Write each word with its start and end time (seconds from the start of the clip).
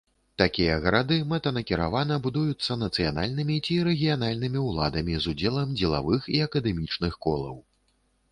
Такія 0.41 0.75
гарады 0.83 1.17
мэтанакіравана 1.31 2.15
будуюцца 2.27 2.77
нацыянальнымі 2.85 3.57
ці 3.65 3.77
рэгіянальнымі 3.87 4.59
ўладамі 4.69 5.19
з 5.25 5.33
удзелам 5.35 5.75
дзелавых 5.79 6.21
і 6.39 6.41
акадэмічных 6.47 7.13
колаў. 7.27 7.57